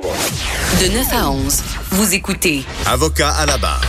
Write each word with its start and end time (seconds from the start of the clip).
De 0.00 0.88
9 0.90 1.06
à 1.12 1.30
11, 1.30 1.62
vous 1.90 2.14
écoutez 2.14 2.62
Avocat 2.86 3.28
à 3.28 3.44
la 3.44 3.58
barre. 3.58 3.82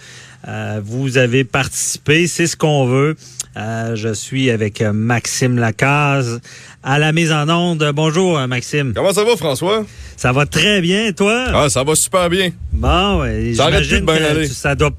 Euh, 0.49 0.81
vous 0.83 1.17
avez 1.17 1.45
participé, 1.45 2.27
c'est 2.27 2.47
ce 2.47 2.57
qu'on 2.57 2.85
veut. 2.85 3.15
Euh, 3.57 3.95
je 3.95 4.13
suis 4.13 4.51
avec 4.51 4.79
euh, 4.81 4.93
Maxime 4.93 5.57
Lacaze 5.57 6.39
à 6.83 6.99
la 6.99 7.11
mise 7.11 7.31
en 7.31 7.49
onde. 7.49 7.91
Bonjour, 7.95 8.37
euh, 8.37 8.45
Maxime. 8.45 8.93
Comment 8.95 9.11
ça 9.11 9.23
va, 9.23 9.35
François? 9.35 9.85
Ça 10.15 10.31
va 10.31 10.45
très 10.45 10.81
bien, 10.81 11.11
toi? 11.13 11.45
Ah, 11.53 11.69
ça 11.69 11.83
va 11.83 11.95
super 11.95 12.29
bien. 12.29 12.51
Bon, 12.71 13.21
ouais, 13.21 13.53
Ça 13.55 13.67
plus 13.71 14.01
de 14.01 14.05
bien 14.05 14.23
aller. 14.23 14.47
ça 14.47 14.75
doit, 14.75 14.91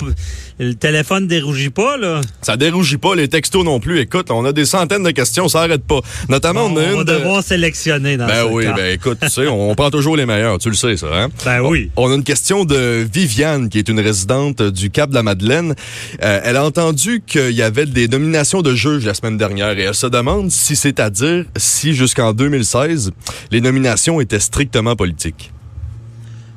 le 0.61 0.75
téléphone 0.75 1.27
dérougit 1.27 1.71
pas, 1.71 1.97
là. 1.97 2.21
Ça 2.43 2.57
dérougit 2.57 2.99
pas, 2.99 3.15
les 3.15 3.29
textos 3.29 3.65
non 3.65 3.81
plus. 3.81 3.99
Écoute, 4.01 4.31
on 4.31 4.45
a 4.45 4.53
des 4.53 4.67
centaines 4.67 5.03
de 5.03 5.11
questions, 5.11 5.49
ça 5.49 5.63
arrête 5.63 5.83
pas. 5.85 6.01
Notamment, 6.29 6.67
on, 6.67 6.75
on 6.75 6.77
a 6.77 6.83
va 6.83 6.93
une 6.93 6.99
de... 7.05 7.05
devoir 7.15 7.43
sélectionner 7.43 8.17
dans 8.17 8.27
Ben 8.27 8.45
ce 8.47 8.53
oui, 8.53 8.65
cas. 8.65 8.73
ben 8.75 8.93
écoute, 8.95 9.19
tu 9.23 9.29
sais, 9.31 9.47
on, 9.47 9.71
on 9.71 9.75
prend 9.75 9.91
toujours 9.91 10.17
les 10.17 10.27
meilleurs, 10.27 10.59
tu 10.59 10.69
le 10.69 10.75
sais, 10.77 10.97
ça, 10.97 11.07
hein? 11.13 11.29
Ben 11.45 11.61
oui. 11.63 11.91
On 11.97 12.11
a 12.11 12.15
une 12.15 12.25
question 12.25 12.65
de 12.65 13.07
Viviane, 13.13 13.69
qui 13.71 13.79
est 13.79 13.89
une 13.89 14.01
résidente 14.01 14.63
du 14.63 14.91
Cap 14.91 15.11
de 15.11 15.15
la 15.15 15.23
Madeleine. 15.23 15.75
Euh, 16.23 16.41
elle 16.45 16.57
a 16.57 16.65
entendu 16.65 17.23
qu'il 17.27 17.53
y 17.53 17.63
avait 17.63 17.87
des 17.87 18.07
nominations 18.09 18.61
de 18.63 18.75
juges 18.75 19.07
la 19.07 19.15
semaine 19.15 19.39
dernière 19.39 19.79
et 19.79 19.83
elle 19.83 19.95
se 19.95 20.07
demande 20.07 20.51
si 20.51 20.77
c'est 20.77 21.01
à 21.01 21.09
dire 21.09 21.45
si 21.57 21.95
jusqu'en 21.95 22.33
2016, 22.33 23.13
les 23.51 23.61
nominations 23.63 24.21
étaient 24.21 24.41
strictement 24.41 24.95
politiques. 24.97 25.53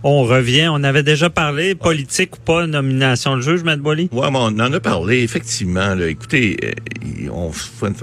On 0.05 0.23
revient. 0.23 0.67
On 0.69 0.83
avait 0.83 1.03
déjà 1.03 1.29
parlé, 1.29 1.75
politique 1.75 2.35
ou 2.35 2.39
pas, 2.41 2.67
nomination 2.67 3.37
de 3.37 3.41
juge, 3.41 3.63
Matt 3.63 3.79
Boily? 3.79 4.09
Ouais, 4.11 4.29
mais 4.31 4.37
on 4.39 4.47
en 4.59 4.73
a 4.73 4.79
parlé, 4.79 5.21
effectivement. 5.23 5.95
Là. 5.95 6.07
Écoutez, 6.07 6.57
euh, 6.63 7.29
on 7.31 7.51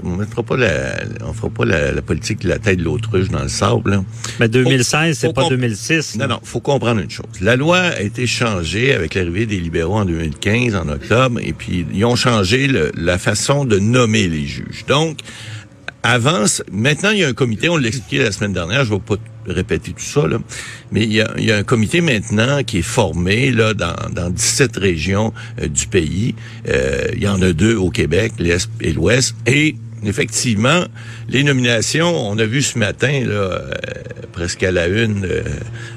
ne 0.09 0.15
mettra 0.17 0.41
pas 0.41 0.57
la, 0.57 0.95
on 1.25 1.33
fera 1.33 1.49
pas 1.49 1.65
la, 1.65 1.91
la 1.91 2.01
politique 2.01 2.41
de 2.41 2.49
la 2.49 2.57
tête 2.57 2.79
de 2.79 2.83
l'autruche 2.83 3.29
dans 3.29 3.43
le 3.43 3.49
sable. 3.49 3.91
là. 3.91 4.03
Mais 4.39 4.47
2016, 4.47 5.17
c'est 5.17 5.33
pas 5.33 5.43
qu'on- 5.43 5.49
2006. 5.49 6.17
Non, 6.17 6.27
non, 6.27 6.39
faut 6.43 6.59
comprendre 6.59 7.01
une 7.01 7.09
chose. 7.11 7.25
La 7.39 7.55
loi 7.55 7.77
a 7.79 8.01
été 8.01 8.25
changée 8.25 8.93
avec 8.95 9.13
l'arrivée 9.13 9.45
des 9.45 9.59
libéraux 9.59 9.97
en 9.97 10.05
2015, 10.05 10.75
en 10.75 10.89
octobre, 10.89 11.39
et 11.43 11.53
puis 11.53 11.85
ils 11.93 12.05
ont 12.05 12.15
changé 12.15 12.67
le- 12.67 12.91
la 12.97 13.17
façon 13.19 13.63
de 13.65 13.77
nommer 13.77 14.27
les 14.27 14.45
juges. 14.47 14.85
Donc, 14.87 15.19
avant, 16.03 16.47
c- 16.47 16.63
maintenant, 16.71 17.11
il 17.11 17.19
y 17.19 17.23
a 17.23 17.27
un 17.27 17.33
comité, 17.33 17.69
on 17.69 17.77
l'a 17.77 17.87
expliqué 17.87 18.23
la 18.23 18.31
semaine 18.31 18.53
dernière, 18.53 18.85
je 18.85 18.91
ne 18.93 18.97
vais 18.97 19.01
pas 19.05 19.15
répéter 19.47 19.91
tout 19.91 20.03
ça, 20.03 20.27
là, 20.27 20.37
mais 20.91 21.03
il 21.03 21.13
y, 21.13 21.21
a, 21.21 21.31
il 21.37 21.43
y 21.45 21.51
a 21.51 21.57
un 21.57 21.63
comité 21.63 22.01
maintenant 22.01 22.63
qui 22.63 22.79
est 22.79 22.83
formé 22.83 23.51
là, 23.51 23.73
dans, 23.73 23.95
dans 24.13 24.29
17 24.29 24.77
régions 24.77 25.33
euh, 25.61 25.67
du 25.67 25.87
pays. 25.87 26.35
Euh, 26.69 27.07
il 27.15 27.23
y 27.23 27.27
en 27.27 27.41
a 27.41 27.51
deux 27.53 27.75
au 27.75 27.89
Québec, 27.89 28.33
l'Est 28.39 28.69
et 28.81 28.93
l'Ouest, 28.93 29.35
et 29.47 29.75
Effectivement, 30.03 30.83
les 31.29 31.43
nominations, 31.43 32.27
on 32.27 32.35
a 32.39 32.45
vu 32.45 32.63
ce 32.63 32.79
matin, 32.79 33.21
là, 33.23 33.33
euh, 33.35 33.71
presque 34.33 34.63
à 34.63 34.71
la 34.71 34.87
une, 34.87 35.25
euh, 35.25 35.43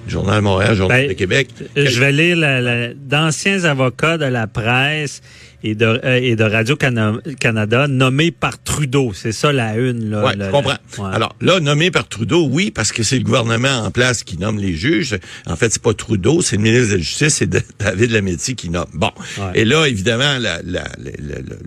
Journal 0.06 0.43
Montréal, 0.43 0.75
Journal 0.76 1.00
Ben, 1.04 1.09
de 1.09 1.14
Québec. 1.14 1.48
Je 1.75 2.00
vais 2.00 2.12
lire 2.12 2.37
la- 2.37 2.60
la- 2.60 2.93
d'anciens 2.93 3.64
avocats 3.64 4.19
de 4.19 4.26
la 4.26 4.47
presse 4.47 5.22
et 5.64 5.75
de, 5.75 5.86
euh, 6.04 6.20
et 6.22 6.36
de 6.36 6.44
Radio-Canada 6.44 7.88
nommés 7.88 8.30
par 8.30 8.62
Trudeau. 8.62 9.12
C'est 9.14 9.32
ça 9.32 9.52
la 9.52 9.76
une. 9.76 10.10
Là, 10.10 10.25
Ouais, 10.25 10.36
le- 10.36 10.44
je 10.44 10.50
comprends. 10.50 10.70
ouais. 10.98 11.10
Alors 11.14 11.34
là, 11.41 11.58
nommé 11.60 11.91
par 11.91 12.06
Trudeau, 12.08 12.47
oui, 12.48 12.70
parce 12.70 12.92
que 12.92 13.02
c'est 13.02 13.19
le 13.19 13.25
gouvernement 13.25 13.78
en 13.84 13.91
place 13.91 14.22
qui 14.22 14.38
nomme 14.38 14.58
les 14.58 14.75
juges. 14.75 15.19
En 15.47 15.56
fait, 15.56 15.72
c'est 15.72 15.82
pas 15.82 15.94
Trudeau, 15.94 16.42
c'est 16.42 16.56
le 16.56 16.62
ministre 16.62 16.91
de 16.91 16.97
la 16.97 17.00
Justice, 17.02 17.34
c'est 17.36 17.50
David 17.80 18.10
Lametti 18.10 18.54
qui 18.54 18.69
nomme. 18.70 18.86
Bon. 18.94 19.10
Ouais. 19.38 19.52
Et 19.54 19.64
là, 19.64 19.86
évidemment, 19.86 20.38
la, 20.38 20.60
la- 20.62 20.84
la- 20.98 21.38
le, 21.38 21.58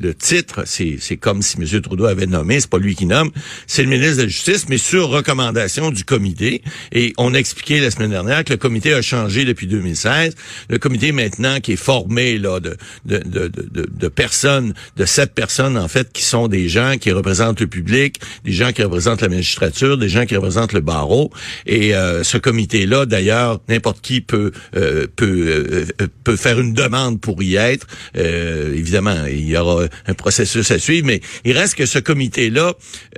le 0.00 0.14
titre, 0.14 0.62
c'est 0.66 0.96
c'est 0.98 1.16
comme 1.16 1.42
si 1.42 1.56
M. 1.60 1.80
Trudeau 1.82 2.06
avait 2.06 2.26
nommé, 2.26 2.58
c'est 2.58 2.70
pas 2.70 2.78
lui 2.78 2.94
qui 2.96 3.06
nomme, 3.06 3.30
c'est 3.66 3.82
le 3.82 3.88
ministre 3.90 4.16
de 4.16 4.22
la 4.22 4.28
Justice, 4.28 4.66
mais 4.68 4.78
sur 4.78 5.08
recommandation 5.08 5.90
du 5.90 6.04
comité. 6.04 6.62
Et 6.92 7.12
on 7.18 7.34
a 7.34 7.38
expliqué 7.38 7.80
la 7.80 7.90
semaine 7.90 8.10
dernière 8.10 8.44
que 8.44 8.52
le 8.52 8.56
comité 8.56 8.94
a 8.94 9.02
changé 9.02 9.44
depuis 9.44 9.66
2016. 9.66 10.34
Le 10.70 10.78
comité 10.78 11.12
maintenant 11.12 11.60
qui 11.60 11.72
est 11.72 11.76
formé 11.76 12.38
là 12.38 12.58
de 12.60 12.76
de, 13.04 13.18
de, 13.18 13.41
de, 13.48 13.62
de- 13.70 13.88
de 13.92 14.08
personnes, 14.08 14.74
de 14.96 15.04
sept 15.04 15.32
personnes 15.34 15.76
en 15.78 15.88
fait, 15.88 16.12
qui 16.12 16.22
sont 16.22 16.48
des 16.48 16.68
gens 16.68 16.96
qui 17.00 17.12
représentent 17.12 17.60
le 17.60 17.66
public, 17.66 18.20
des 18.44 18.52
gens 18.52 18.72
qui 18.72 18.82
représentent 18.82 19.22
la 19.22 19.28
magistrature, 19.28 19.96
des 19.98 20.08
gens 20.08 20.26
qui 20.26 20.36
représentent 20.36 20.72
le 20.72 20.80
barreau. 20.80 21.30
Et 21.66 21.94
euh, 21.94 22.22
ce 22.24 22.38
comité-là, 22.38 23.06
d'ailleurs, 23.06 23.60
n'importe 23.68 24.00
qui 24.00 24.20
peut 24.20 24.52
euh, 24.76 25.06
peut 25.14 25.44
euh, 25.46 25.84
euh, 26.00 26.06
peut 26.24 26.36
faire 26.36 26.58
une 26.60 26.74
demande 26.74 27.20
pour 27.20 27.42
y 27.42 27.56
être. 27.56 27.86
Euh, 28.16 28.74
évidemment, 28.74 29.24
il 29.26 29.48
y 29.48 29.56
aura 29.56 29.84
un 30.06 30.14
processus 30.14 30.70
à 30.70 30.78
suivre, 30.78 31.06
mais 31.06 31.20
il 31.44 31.56
reste 31.56 31.74
que 31.76 31.86
ce 31.86 31.98
comité-là 31.98 32.74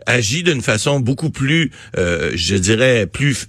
agit 0.06 0.42
d'une 0.42 0.62
façon 0.62 1.00
beaucoup 1.00 1.30
plus, 1.30 1.70
euh, 1.96 2.30
je 2.34 2.56
dirais, 2.56 3.06
plus 3.06 3.46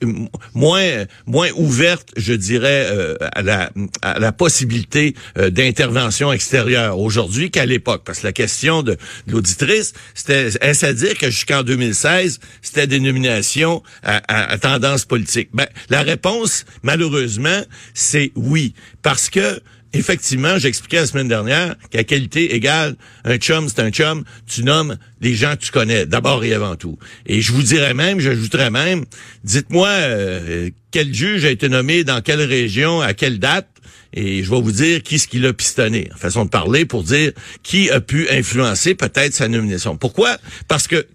moins 0.54 1.06
moins 1.26 1.50
ouverte, 1.56 2.10
je 2.18 2.34
dirais, 2.34 2.88
à 3.34 3.42
la 3.42 3.72
à 4.02 4.20
la 4.20 4.32
possibilité 4.32 5.16
d'intervention 5.36 6.32
extérieure 6.32 6.65
aujourd'hui 6.96 7.52
qu'à 7.52 7.66
l'époque, 7.66 8.04
parce 8.06 8.20
que 8.20 8.28
la 8.28 8.34
question 8.34 8.84
de, 8.84 8.98
l'auditrice, 9.28 9.94
c'était 10.14 10.50
est-ce 10.62 10.86
à 10.86 10.94
dire 10.94 11.18
que 11.18 11.30
jusqu'en 11.30 11.64
2016, 11.64 12.40
c'était 12.62 12.88
des 12.88 13.00
nominations 13.00 13.82
à, 14.04 14.18
à- 14.28 14.52
à 14.52 14.58
tendance 14.58 15.06
politique? 15.06 15.50
Ben, 15.54 15.68
la 15.90 16.02
réponse, 16.02 16.66
malheureusement, 16.84 17.62
c'est 17.94 18.32
oui, 18.36 18.74
parce 19.02 19.30
que 19.30 19.60
Effectivement, 19.96 20.58
j'expliquais 20.58 20.98
la 20.98 21.08
semaine 21.08 21.30
dernière 21.30 21.76
qu'à 21.90 22.04
qualité 22.04 22.54
égale, 22.56 22.96
un 23.24 23.38
chum, 23.38 23.70
c'est 23.70 23.80
un 23.80 23.92
chum, 23.92 24.26
tu 24.46 24.64
nommes 24.64 24.98
les 25.22 25.36
gens 25.36 25.56
que 25.56 25.64
tu 25.64 25.72
connais, 25.72 26.06
d'abord 26.06 26.44
et 26.44 26.54
avant 26.54 26.76
tout. 26.76 26.98
Et 27.26 27.42
je 27.42 27.54
vous 27.54 27.64
dirais 27.64 27.94
même, 27.94 28.20
j'ajouterais 28.20 28.70
même, 28.70 29.06
dites-moi 29.46 29.88
euh, 29.88 30.70
quel 30.92 31.14
juge 31.14 31.46
a 31.46 31.50
été 31.50 31.70
nommé 31.70 32.04
dans 32.04 32.22
quelle 32.22 32.42
région, 32.42 33.00
à 33.00 33.14
quelle 33.14 33.40
date, 33.40 33.70
et 34.14 34.44
je 34.44 34.50
vais 34.50 34.62
vous 34.62 34.72
dire 34.72 35.02
qui 35.02 35.18
ce 35.18 35.28
qui 35.28 35.40
l'a 35.40 35.54
pistonné, 35.54 36.10
en 36.14 36.18
façon 36.18 36.44
de 36.44 36.50
parler, 36.50 36.86
pour 36.86 37.04
dire 37.04 37.32
qui 37.64 37.90
a 37.90 38.02
pu 38.02 38.30
influencer 38.30 38.96
peut-être 38.96 39.34
sa 39.34 39.48
nomination. 39.48 39.96
Pourquoi? 39.96 40.38
Parce 40.68 40.88
que 40.88 41.08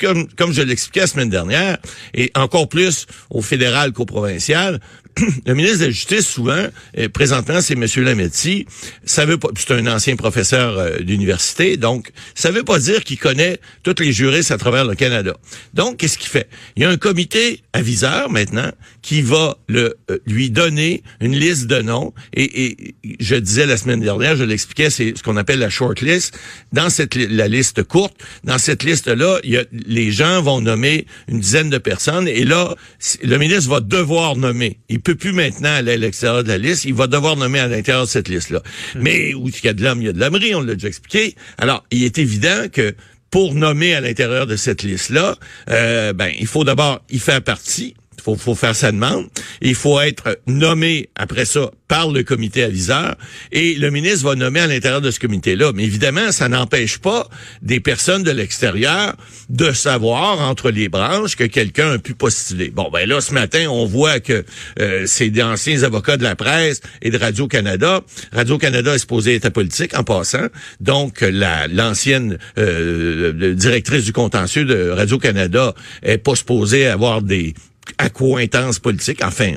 comme, 0.00 0.28
comme 0.34 0.52
je 0.52 0.62
l'expliquais 0.62 1.00
la 1.00 1.06
semaine 1.06 1.30
dernière, 1.30 1.78
et 2.14 2.30
encore 2.34 2.68
plus 2.68 3.06
au 3.30 3.42
fédéral 3.42 3.92
qu'au 3.92 4.06
provincial, 4.06 4.80
le 5.46 5.54
ministre 5.54 5.80
de 5.80 5.84
la 5.84 5.90
Justice, 5.90 6.26
souvent, 6.26 6.66
euh, 6.98 7.08
présentement, 7.08 7.60
c'est 7.60 7.74
M. 7.74 7.86
Lametti, 8.04 8.66
ça 9.04 9.24
veut 9.24 9.38
pas, 9.38 9.48
c'est 9.56 9.72
un 9.72 9.86
ancien 9.86 10.16
professeur 10.16 10.78
euh, 10.78 10.98
d'université, 10.98 11.76
donc 11.76 12.10
ça 12.34 12.50
veut 12.50 12.64
pas 12.64 12.78
dire 12.78 13.04
qu'il 13.04 13.18
connaît 13.18 13.58
tous 13.82 13.94
les 14.00 14.12
juristes 14.12 14.50
à 14.50 14.58
travers 14.58 14.84
le 14.84 14.94
Canada. 14.94 15.36
Donc, 15.72 15.98
qu'est-ce 15.98 16.18
qu'il 16.18 16.30
fait? 16.30 16.48
Il 16.76 16.82
y 16.82 16.86
a 16.86 16.90
un 16.90 16.96
comité 16.96 17.62
aviseur, 17.72 18.30
maintenant, 18.30 18.70
qui 19.02 19.22
va 19.22 19.56
le, 19.68 19.96
euh, 20.10 20.18
lui 20.26 20.50
donner 20.50 21.02
une 21.20 21.36
liste 21.36 21.66
de 21.66 21.80
noms, 21.82 22.12
et, 22.32 22.72
et 22.72 22.94
je 23.20 23.36
disais 23.36 23.66
la 23.66 23.76
semaine 23.76 24.00
dernière, 24.00 24.36
je 24.36 24.44
l'expliquais, 24.44 24.90
c'est 24.90 25.16
ce 25.16 25.22
qu'on 25.22 25.36
appelle 25.36 25.60
la 25.60 25.70
short 25.70 26.00
list. 26.00 26.36
Dans 26.72 26.90
cette, 26.90 27.14
la 27.14 27.46
liste 27.46 27.84
courte, 27.84 28.16
dans 28.42 28.58
cette 28.58 28.82
liste-là, 28.82 29.38
il 29.44 29.50
y 29.50 29.58
a, 29.58 29.64
les 29.72 30.10
gens 30.10 30.42
vont 30.42 30.60
nommer 30.60 31.06
une 31.28 31.38
dizaine 31.38 31.70
de 31.70 31.78
personnes, 31.78 32.26
et 32.26 32.44
là, 32.44 32.74
le 33.22 33.36
ministre 33.38 33.70
va 33.70 33.80
devoir 33.80 34.36
nommer. 34.36 34.78
Peut 35.04 35.14
plus 35.14 35.32
maintenant 35.32 35.72
aller 35.74 35.92
à 35.92 35.96
l'extérieur 35.96 36.42
de 36.42 36.48
la 36.48 36.58
liste, 36.58 36.84
il 36.84 36.94
va 36.94 37.06
devoir 37.06 37.36
nommer 37.36 37.60
à 37.60 37.68
l'intérieur 37.68 38.04
de 38.04 38.08
cette 38.08 38.28
liste-là. 38.28 38.62
Mais 38.96 39.34
où 39.34 39.48
il 39.48 39.64
y 39.64 39.68
a 39.68 39.72
de 39.72 39.82
l'homme, 39.82 40.00
il 40.00 40.06
y 40.06 40.08
a 40.08 40.12
de 40.12 40.18
l'hommerie, 40.18 40.54
on 40.54 40.62
l'a 40.62 40.74
déjà 40.74 40.88
expliqué. 40.88 41.36
Alors, 41.58 41.84
il 41.90 42.02
est 42.02 42.18
évident 42.18 42.68
que 42.72 42.94
pour 43.30 43.54
nommer 43.54 43.94
à 43.94 44.00
l'intérieur 44.00 44.46
de 44.46 44.56
cette 44.56 44.82
liste-là, 44.82 45.36
euh, 45.70 46.12
ben, 46.12 46.30
il 46.38 46.46
faut 46.46 46.64
d'abord 46.64 47.00
y 47.10 47.18
faire 47.18 47.42
partie. 47.42 47.94
Faut, 48.24 48.36
faut 48.36 48.54
faire 48.54 48.74
sa 48.74 48.90
demande. 48.90 49.26
Il 49.60 49.74
faut 49.74 50.00
être 50.00 50.38
nommé 50.46 51.10
après 51.14 51.44
ça 51.44 51.70
par 51.88 52.10
le 52.10 52.22
comité 52.22 52.62
aviseur 52.62 53.16
et 53.52 53.74
le 53.74 53.90
ministre 53.90 54.26
va 54.26 54.34
nommer 54.34 54.60
à 54.60 54.66
l'intérieur 54.66 55.00
de 55.00 55.10
ce 55.10 55.20
comité-là. 55.20 55.72
Mais 55.74 55.84
évidemment, 55.84 56.32
ça 56.32 56.48
n'empêche 56.48 56.98
pas 56.98 57.28
des 57.60 57.80
personnes 57.80 58.22
de 58.22 58.30
l'extérieur 58.30 59.14
de 59.50 59.72
savoir 59.72 60.40
entre 60.40 60.70
les 60.70 60.88
branches 60.88 61.36
que 61.36 61.44
quelqu'un 61.44 61.92
a 61.92 61.98
pu 61.98 62.14
postuler. 62.14 62.70
Bon, 62.70 62.88
ben 62.90 63.08
là, 63.08 63.20
ce 63.20 63.32
matin, 63.32 63.66
on 63.68 63.84
voit 63.84 64.20
que 64.20 64.44
euh, 64.80 65.04
c'est 65.06 65.28
des 65.28 65.42
anciens 65.42 65.82
avocats 65.82 66.16
de 66.16 66.22
la 66.22 66.36
presse 66.36 66.80
et 67.02 67.10
de 67.10 67.18
Radio-Canada. 67.18 68.00
Radio-Canada 68.32 68.94
est 68.94 68.98
supposé 68.98 69.34
être 69.34 69.50
politique 69.50 69.96
en 69.96 70.04
passant. 70.04 70.46
Donc, 70.80 71.20
la, 71.20 71.68
l'ancienne 71.68 72.38
euh, 72.58 73.54
directrice 73.54 74.04
du 74.04 74.12
contentieux 74.12 74.64
de 74.64 74.88
Radio-Canada 74.90 75.74
est 76.02 76.18
pas 76.18 76.34
supposée 76.34 76.86
avoir 76.86 77.22
des 77.22 77.54
accointances 77.98 78.78
politiques. 78.78 79.22
Enfin, 79.24 79.54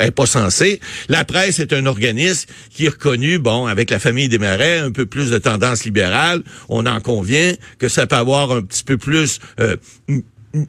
est 0.00 0.10
pas 0.10 0.26
censé. 0.26 0.80
La 1.08 1.24
presse 1.24 1.58
est 1.58 1.72
un 1.72 1.86
organisme 1.86 2.48
qui 2.70 2.86
est 2.86 2.90
reconnu, 2.90 3.38
bon, 3.38 3.66
avec 3.66 3.90
la 3.90 3.98
famille 3.98 4.28
des 4.28 4.38
Marais, 4.38 4.78
un 4.78 4.92
peu 4.92 5.06
plus 5.06 5.30
de 5.30 5.38
tendance 5.38 5.84
libérale. 5.84 6.42
On 6.68 6.86
en 6.86 7.00
convient 7.00 7.54
que 7.78 7.88
ça 7.88 8.06
peut 8.06 8.16
avoir 8.16 8.52
un 8.52 8.62
petit 8.62 8.84
peu 8.84 8.96
plus 8.96 9.40
euh, 9.60 9.76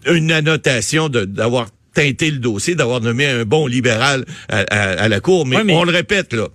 une 0.08 0.32
annotation 0.32 1.10
d'avoir 1.10 1.70
teinté 1.94 2.32
le 2.32 2.38
dossier, 2.38 2.76
d'avoir 2.76 3.02
nommé 3.02 3.26
un 3.26 3.46
bon 3.46 3.68
libéral 3.68 4.26
à, 4.48 5.08
la 5.08 5.20
Cour. 5.20 5.46
Mais, 5.46 5.58
on 5.74 5.84
le 5.84 5.92
répète, 5.92 6.34
là, 6.34 6.48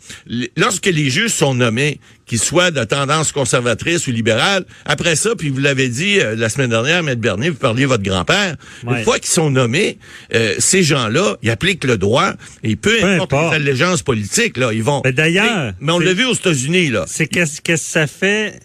lorsque 0.57 0.87
les 0.87 1.11
juges 1.11 1.33
sont 1.33 1.55
nommés, 1.55 2.01
qu'ils 2.27 2.39
soient 2.39 2.71
de 2.71 2.85
tendance 2.85 3.33
conservatrice 3.33 4.07
ou 4.07 4.11
libérale, 4.11 4.65
après 4.87 5.17
ça, 5.17 5.35
puis 5.37 5.51
vous 5.51 5.61
l'avez 5.61 5.89
dit 5.89 6.21
euh, 6.21 6.35
la 6.37 6.49
semaine 6.49 6.71
dernière, 6.71 7.03
Maître 7.03 7.21
Bernier, 7.21 7.51
vous 7.51 7.57
parliez 7.57 7.83
de 7.83 7.89
votre 7.89 8.03
grand-père, 8.03 8.57
une 8.89 9.03
fois 9.05 9.19
qu'ils 9.19 9.31
sont 9.31 9.51
nommés, 9.51 9.99
euh, 10.35 10.55
ces 10.59 10.83
gens-là, 10.83 11.37
ils 11.43 11.51
appliquent 11.51 11.85
le 11.85 11.99
droit, 11.99 12.33
et 12.63 12.77
peu, 12.77 13.05
importe, 13.05 13.53
les 13.53 13.57
allégeances 13.57 14.03
politiques, 14.03 14.57
là, 14.57 14.73
ils 14.73 14.83
vont... 14.83 15.03
Mais 15.05 15.13
d'ailleurs... 15.13 15.73
Mais 15.81 15.93
on 15.93 15.99
l'a 15.99 16.15
vu 16.15 16.25
aux 16.25 16.35
États-Unis, 16.35 16.89
là. 16.89 17.05
C'est 17.07 17.27
qu'est-ce 17.27 17.61
que 17.61 17.77
ça 17.77 18.07
fait... 18.07 18.61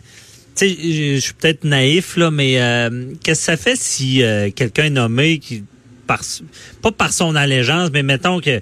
Tu 0.56 0.68
sais, 0.68 1.16
je 1.16 1.20
suis 1.20 1.34
peut-être 1.34 1.64
naïf, 1.64 2.18
là, 2.18 2.32
mais 2.32 2.62
euh, 2.62 3.14
qu'est-ce 3.24 3.42
que 3.42 3.46
ça 3.46 3.58
fait 3.58 3.78
si 3.78 4.22
quelqu'un 4.56 4.86
est 4.86 4.90
nommé 4.90 5.40
qui 5.40 5.64
pas 6.82 6.92
par 6.92 7.14
son 7.14 7.36
allégeance, 7.36 7.90
mais 7.94 8.04
mettons 8.04 8.40
que 8.40 8.62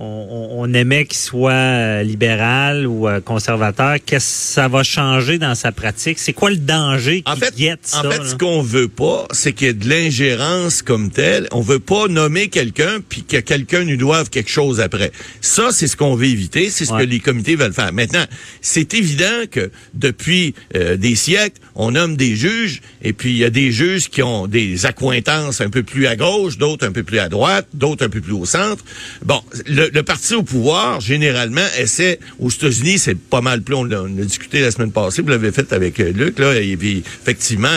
on, 0.00 0.72
aimait 0.72 1.04
qu'il 1.04 1.18
soit 1.18 1.52
euh, 1.52 2.02
libéral 2.02 2.86
ou 2.86 3.06
euh, 3.06 3.20
conservateur, 3.20 3.96
qu'est-ce 4.04 4.26
que 4.26 4.54
ça 4.54 4.68
va 4.68 4.82
changer 4.82 5.38
dans 5.38 5.54
sa 5.54 5.72
pratique? 5.72 6.18
C'est 6.18 6.32
quoi 6.32 6.50
le 6.50 6.56
danger 6.56 7.22
qui 7.22 7.30
en 7.30 7.36
fait, 7.36 7.54
guette 7.56 7.80
ça? 7.82 8.06
En 8.06 8.10
fait, 8.10 8.24
ce 8.24 8.34
qu'on 8.34 8.62
veut 8.62 8.88
pas, 8.88 9.26
c'est 9.32 9.52
qu'il 9.52 9.66
y 9.66 9.70
ait 9.70 9.74
de 9.74 9.88
l'ingérence 9.88 10.82
comme 10.82 11.10
telle. 11.10 11.48
On 11.52 11.60
veut 11.60 11.80
pas 11.80 12.08
nommer 12.08 12.48
quelqu'un 12.48 12.98
puis 13.06 13.24
que 13.24 13.38
quelqu'un 13.38 13.84
nous 13.84 13.96
doive 13.96 14.30
quelque 14.30 14.50
chose 14.50 14.80
après. 14.80 15.12
Ça, 15.40 15.70
c'est 15.72 15.86
ce 15.86 15.96
qu'on 15.96 16.14
veut 16.14 16.26
éviter. 16.26 16.70
C'est 16.70 16.84
ce 16.84 16.92
que 16.92 17.02
les 17.02 17.20
comités 17.20 17.56
veulent 17.56 17.74
faire. 17.74 17.92
Maintenant, 17.92 18.24
c'est 18.62 18.94
évident 18.94 19.46
que 19.50 19.70
depuis 19.94 20.54
euh, 20.76 20.96
des 20.96 21.14
siècles, 21.14 21.60
on 21.74 21.92
nomme 21.92 22.16
des 22.16 22.36
juges 22.36 22.80
et 23.02 23.12
puis 23.12 23.30
il 23.30 23.38
y 23.38 23.44
a 23.44 23.50
des 23.50 23.72
juges 23.72 24.08
qui 24.08 24.22
ont 24.22 24.46
des 24.46 24.86
accointances 24.86 25.60
un 25.60 25.70
peu 25.70 25.82
plus 25.82 26.06
à 26.06 26.16
gauche, 26.16 26.58
d'autres 26.58 26.86
un 26.86 26.92
peu 26.92 27.02
plus 27.02 27.18
à 27.18 27.28
droite, 27.28 27.66
d'autres 27.74 28.04
un 28.04 28.08
peu 28.08 28.20
plus 28.20 28.32
au 28.32 28.44
centre. 28.44 28.84
Bon, 29.24 29.42
le, 29.66 29.89
le, 29.92 30.02
parti 30.02 30.34
au 30.34 30.42
pouvoir, 30.42 31.00
généralement, 31.00 31.66
essaie, 31.78 32.18
aux 32.38 32.50
États-Unis, 32.50 32.98
c'est 32.98 33.18
pas 33.18 33.40
mal 33.40 33.62
plus, 33.62 33.74
on, 33.74 33.90
a 33.90 34.08
discuté 34.08 34.60
la 34.60 34.70
semaine 34.70 34.92
passée, 34.92 35.22
vous 35.22 35.28
l'avez 35.28 35.52
fait 35.52 35.72
avec 35.72 36.00
euh, 36.00 36.12
Luc, 36.12 36.38
là, 36.38 36.54
et 36.54 36.76
puis, 36.76 37.02
effectivement, 37.22 37.68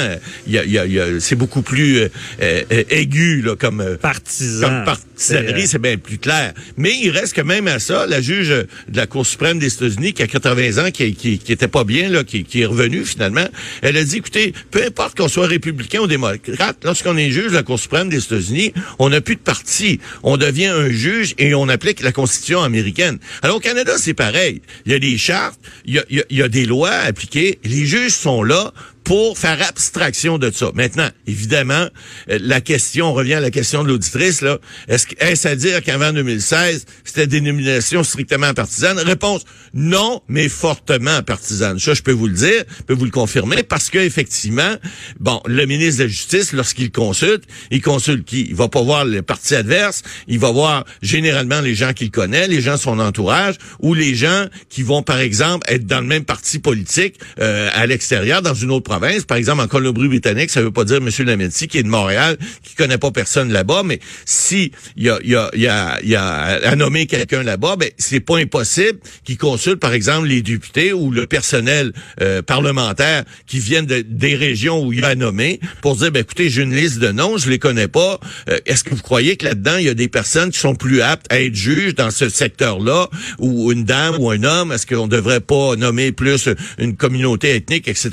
il 0.48 0.54
y 0.54 0.58
a, 0.58 0.66
y 0.66 1.00
a, 1.00 1.20
c'est 1.20 1.36
beaucoup 1.36 1.62
plus 1.62 2.00
euh, 2.00 2.10
euh, 2.42 2.84
aigu, 2.90 3.42
là, 3.42 3.56
comme, 3.56 3.98
partisan. 4.02 4.68
comme 4.68 4.86
partisanerie, 4.86 5.68
c'est 5.68 5.82
bien 5.82 5.98
plus 5.98 6.18
clair. 6.18 6.54
Mais 6.78 6.94
il 7.02 7.10
reste 7.10 7.36
quand 7.36 7.46
même 7.46 7.68
à 7.68 7.80
ça, 7.80 8.06
la 8.08 8.22
juge 8.22 8.50
de 8.50 8.68
la 8.98 9.08
Cour 9.08 9.26
suprême 9.26 9.60
des 9.60 9.74
États-Unis, 9.74 10.14
qui 10.14 10.24
a 10.24 10.28
80 10.28 10.86
ans, 10.86 10.92
qui, 10.92 11.16
qui, 11.16 11.40
qui 11.40 11.52
était 11.52 11.68
pas 11.68 11.84
bien, 11.84 12.10
là, 12.10 12.24
qui, 12.24 12.44
qui 12.44 12.62
est 12.62 12.66
revenue, 12.66 13.06
finalement, 13.06 13.48
elle 13.82 13.98
a 13.98 14.04
dit, 14.04 14.18
écoutez, 14.18 14.54
peu 14.72 14.84
importe 14.86 15.18
qu'on 15.18 15.28
soit 15.28 15.48
républicain 15.48 16.00
ou 16.00 16.08
démocrate, 16.08 16.78
lorsqu'on 16.84 17.18
est 17.18 17.32
juge 17.32 17.52
de 17.52 17.56
la 17.56 17.64
Cour 17.64 17.80
suprême 17.80 18.10
des 18.10 18.24
États-Unis, 18.24 18.74
on 19.00 19.10
n'a 19.10 19.22
plus 19.22 19.36
de 19.36 19.42
parti. 19.42 20.00
On 20.24 20.38
devient 20.38 20.68
un 20.68 20.90
juge 20.90 21.36
et 21.38 21.54
on 21.54 21.70
applique 21.70 22.03
la 22.04 22.12
Constitution 22.12 22.62
américaine. 22.62 23.20
Alors 23.42 23.58
au 23.58 23.60
Canada, 23.60 23.94
c'est 23.98 24.14
pareil. 24.14 24.62
Il 24.86 24.92
y 24.92 24.96
a 24.96 25.00
des 25.00 25.18
chartes, 25.18 25.60
il 25.86 26.04
y 26.10 26.42
a, 26.42 26.48
des 26.50 26.66
lois 26.66 26.92
appliquées. 26.92 27.60
Les 27.64 27.86
juges 27.86 28.14
sont 28.14 28.44
là 28.44 28.74
pour 29.04 29.38
faire 29.38 29.62
abstraction 29.68 30.38
de 30.38 30.52
ça. 30.52 30.72
Maintenant, 30.74 31.10
évidemment, 31.28 31.88
euh, 32.30 32.40
la 32.42 32.62
question, 32.62 33.14
revient 33.14 33.36
à 33.36 33.40
la 33.40 33.52
question 33.52 33.84
de 33.84 33.90
l'auditrice, 33.90 34.42
là. 34.42 34.60
Est-ce 34.88 35.08
est 35.20 35.46
à 35.46 35.56
dire 35.56 35.82
qu'avant 35.82 36.14
2016, 36.14 36.86
c'était 37.04 37.28
des 37.28 37.42
nominations 37.42 38.04
strictement 38.04 38.54
partisanes? 38.54 39.00
Réponse, 39.00 39.44
non, 39.74 40.22
mais 40.28 40.50
fortement 40.50 41.22
partisanes. 41.24 41.80
Ça, 41.80 41.94
je 41.94 42.02
peux 42.02 42.12
vous 42.12 42.28
le 42.28 42.34
dire, 42.34 42.64
je 42.78 42.84
peux 42.84 42.94
vous 42.94 43.06
le 43.06 43.12
confirmer, 43.12 43.64
parce 43.64 43.90
que 43.90 44.00
effectivement, 44.00 44.76
bon, 45.20 45.42
le 45.46 45.66
ministre 45.66 46.00
de 46.00 46.04
la 46.04 46.10
Justice, 46.10 46.54
lorsqu'il 46.54 46.92
consulte, 46.92 47.44
il 47.72 47.82
consulte 47.82 48.26
qui? 48.26 48.46
Il 48.50 48.56
va 48.56 48.70
pas 48.70 48.82
voir 48.82 49.06
le 49.06 49.22
parti 49.22 49.56
adverse, 49.56 50.04
il 50.28 50.40
va 50.40 50.52
voir 50.52 50.86
généralement 51.02 51.62
les 51.62 51.76
gens 51.76 51.94
qu'il 51.94 52.12
connaît, 52.12 52.48
les 52.48 52.62
gens 52.62 52.76
de 52.76 52.80
son 52.80 53.00
entourage, 53.00 53.56
ou 53.80 53.94
les 53.94 54.16
gens 54.16 54.46
qui 54.70 54.84
vont, 54.84 55.04
par 55.04 55.20
exemple, 55.20 55.66
être 55.70 55.86
dans 55.86 56.02
le 56.02 56.08
même 56.08 56.26
parti 56.26 56.60
politique 56.60 57.20
euh, 57.40 57.70
à 57.74 57.86
l'extérieur, 57.86 58.42
dans 58.42 58.54
une 58.54 58.72
autre 58.72 58.84
par 59.28 59.38
exemple, 59.38 59.62
en 59.62 59.68
Colombie-Britannique, 59.68 60.50
ça 60.50 60.62
veut 60.62 60.72
pas 60.72 60.86
dire 60.86 60.98
M. 60.98 61.10
Lametti 61.26 61.68
qui 61.68 61.78
est 61.78 61.84
de 61.84 61.88
Montréal, 61.88 62.38
qui 62.64 62.76
connaît 62.76 62.98
pas 62.98 63.12
personne 63.12 63.52
là-bas, 63.52 63.84
mais 63.84 64.00
si 64.26 64.72
il 64.98 65.04
y 65.04 65.10
a, 65.10 65.20
y, 65.24 65.36
a, 65.36 65.50
y, 65.54 65.68
a, 65.68 66.00
y 66.04 66.16
a 66.16 66.24
à 66.24 66.76
nommer 66.76 67.06
quelqu'un 67.06 67.44
là-bas, 67.44 67.76
ben 67.76 67.90
c'est 67.98 68.20
pas 68.20 68.38
impossible 68.38 69.00
qu'il 69.24 69.38
consulte, 69.38 69.80
par 69.80 69.94
exemple, 69.94 70.28
les 70.28 70.42
députés 70.42 70.94
ou 70.94 71.12
le 71.12 71.28
personnel 71.28 71.94
euh, 72.22 72.42
parlementaire 72.42 73.24
qui 73.48 73.60
viennent 73.60 73.86
de, 73.86 74.02
des 74.02 74.36
régions 74.36 74.84
où 74.86 74.94
il 74.94 75.04
a 75.06 75.16
nommé 75.16 75.60
pour 75.82 75.96
dire, 75.96 76.12
ben 76.12 76.22
écoutez, 76.22 76.50
j'ai 76.50 76.64
une 76.64 76.76
liste 76.76 77.00
de 77.00 77.12
noms, 77.12 77.38
je 77.38 77.50
les 77.50 77.60
connais 77.60 77.88
pas. 77.88 78.20
Euh, 78.50 78.60
est-ce 78.66 78.84
que 78.84 78.94
vous 78.94 79.02
croyez 79.02 79.38
que 79.38 79.46
là-dedans, 79.46 79.78
il 79.78 79.86
y 79.86 79.90
a 79.90 79.94
des 79.94 80.08
personnes 80.08 80.52
qui 80.52 80.60
sont 80.60 80.76
plus 80.76 81.02
aptes 81.02 81.26
à 81.32 81.42
être 81.42 81.56
juges 81.56 81.96
dans 81.96 82.12
ce 82.12 82.30
secteur-là, 82.30 83.10
ou 83.40 83.72
une 83.72 83.84
dame 83.84 84.16
ou 84.20 84.30
un 84.30 84.44
homme? 84.44 84.72
Est-ce 84.72 84.86
qu'on 84.86 85.08
devrait 85.08 85.42
pas 85.42 85.76
nommer 85.76 86.12
plus 86.12 86.50
une 86.78 86.96
communauté 86.96 87.56
ethnique, 87.56 87.88
etc. 87.88 88.12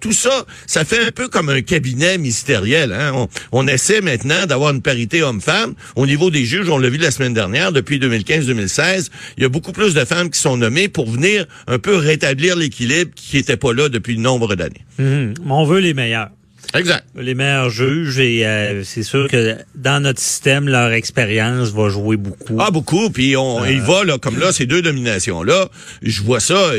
Tout 0.00 0.12
ça, 0.16 0.44
ça 0.66 0.84
fait 0.84 1.06
un 1.06 1.10
peu 1.12 1.28
comme 1.28 1.48
un 1.48 1.62
cabinet 1.62 2.18
mystériel. 2.18 2.92
Hein? 2.92 3.28
On, 3.52 3.66
essaie 3.68 4.00
maintenant 4.00 4.46
d'avoir 4.46 4.72
une 4.72 4.82
parité 4.82 5.22
homme-femme. 5.22 5.74
Au 5.94 6.06
niveau 6.06 6.30
des 6.30 6.44
juges, 6.44 6.68
on 6.68 6.78
l'a 6.78 6.88
vu 6.88 6.98
la 6.98 7.10
semaine 7.10 7.34
dernière, 7.34 7.72
depuis 7.72 7.98
2015-2016, 7.98 9.10
il 9.36 9.42
y 9.42 9.46
a 9.46 9.48
beaucoup 9.48 9.72
plus 9.72 9.94
de 9.94 10.04
femmes 10.04 10.30
qui 10.30 10.40
sont 10.40 10.56
nommées 10.56 10.88
pour 10.88 11.10
venir 11.10 11.46
un 11.66 11.78
peu 11.78 11.96
rétablir 11.96 12.56
l'équilibre 12.56 13.10
qui 13.14 13.36
n'était 13.36 13.56
pas 13.56 13.72
là 13.72 13.88
depuis 13.88 14.18
nombre 14.18 14.54
d'années. 14.54 14.84
Mmh. 14.98 15.34
On 15.48 15.64
veut 15.64 15.80
les 15.80 15.94
meilleurs. 15.94 16.30
Exact. 16.74 17.04
Les 17.16 17.34
meilleurs 17.34 17.70
juges 17.70 18.18
et 18.18 18.46
euh, 18.46 18.84
c'est 18.84 19.02
sûr 19.02 19.28
que 19.28 19.56
dans 19.74 20.02
notre 20.02 20.20
système, 20.20 20.68
leur 20.68 20.92
expérience 20.92 21.70
va 21.70 21.88
jouer 21.88 22.16
beaucoup. 22.16 22.56
Ah, 22.58 22.70
beaucoup. 22.70 23.10
Puis 23.10 23.36
on 23.36 23.62
euh... 23.62 23.70
il 23.70 23.80
va, 23.80 24.04
là, 24.04 24.18
comme 24.18 24.38
là, 24.38 24.52
ces 24.52 24.66
deux 24.66 24.82
dominations-là, 24.82 25.68
je 26.02 26.22
vois 26.22 26.40
ça. 26.40 26.72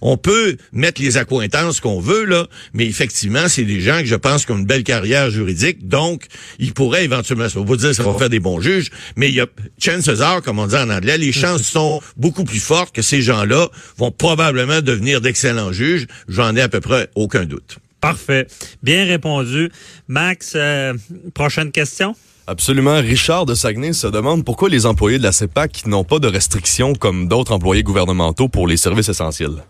On 0.00 0.16
peut 0.16 0.56
mettre 0.72 1.00
les 1.00 1.16
accointances 1.16 1.80
qu'on 1.80 2.00
veut, 2.00 2.24
là, 2.24 2.46
mais 2.72 2.86
effectivement, 2.86 3.48
c'est 3.48 3.64
des 3.64 3.80
gens 3.80 4.00
que 4.00 4.06
je 4.06 4.16
pense 4.16 4.44
qui 4.44 4.52
ont 4.52 4.58
une 4.58 4.66
belle 4.66 4.84
carrière 4.84 5.30
juridique, 5.30 5.88
donc 5.88 6.26
ils 6.58 6.72
pourraient 6.72 7.04
éventuellement, 7.04 7.46
on 7.56 7.64
va 7.64 7.76
dire 7.76 7.94
ça 7.94 8.02
va 8.02 8.14
faire 8.14 8.30
des 8.30 8.40
bons 8.40 8.60
juges, 8.60 8.90
mais 9.16 9.28
il 9.28 9.34
y 9.34 9.40
a 9.40 9.46
chances 9.78 10.20
are, 10.20 10.42
comme 10.42 10.58
on 10.58 10.66
dit 10.66 10.76
en 10.76 10.90
anglais, 10.90 11.18
les 11.18 11.32
chances 11.32 11.62
sont 11.62 12.00
beaucoup 12.16 12.44
plus 12.44 12.60
fortes 12.60 12.94
que 12.94 13.02
ces 13.02 13.22
gens-là 13.22 13.68
vont 13.96 14.10
probablement 14.10 14.80
devenir 14.80 15.20
d'excellents 15.20 15.72
juges. 15.72 16.06
J'en 16.28 16.56
ai 16.56 16.62
à 16.62 16.68
peu 16.68 16.80
près 16.80 17.08
aucun 17.14 17.44
doute. 17.44 17.78
Parfait. 18.00 18.46
Bien 18.82 19.04
répondu. 19.04 19.70
Max, 20.06 20.52
euh, 20.54 20.94
prochaine 21.34 21.72
question? 21.72 22.14
Absolument. 22.46 23.00
Richard 23.00 23.44
de 23.44 23.54
Saguenay 23.54 23.92
se 23.92 24.06
demande 24.06 24.44
pourquoi 24.44 24.68
les 24.68 24.86
employés 24.86 25.18
de 25.18 25.22
la 25.22 25.32
CEPAC 25.32 25.86
n'ont 25.86 26.04
pas 26.04 26.18
de 26.18 26.28
restrictions 26.28 26.94
comme 26.94 27.28
d'autres 27.28 27.52
employés 27.52 27.82
gouvernementaux 27.82 28.48
pour 28.48 28.66
les 28.66 28.76
services 28.76 29.08
essentiels. 29.08 29.64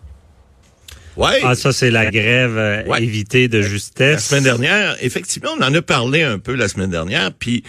Ouais. 1.17 1.41
Ah, 1.43 1.55
ça, 1.55 1.73
c'est 1.73 1.91
la 1.91 2.09
grève 2.09 2.57
euh, 2.57 2.95
évitée 2.95 3.49
de 3.49 3.61
justesse. 3.61 4.13
La 4.13 4.19
semaine 4.19 4.43
dernière, 4.45 4.95
effectivement, 5.01 5.49
on 5.59 5.61
en 5.61 5.73
a 5.73 5.81
parlé 5.81 6.23
un 6.23 6.39
peu 6.39 6.53
la 6.53 6.69
semaine 6.69 6.89
dernière, 6.89 7.33
puis 7.33 7.63